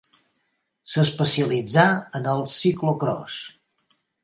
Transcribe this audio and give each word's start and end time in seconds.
S'especialitzà 0.93 1.85
en 2.21 2.27
el 2.33 2.43
ciclocròs. 2.55 3.39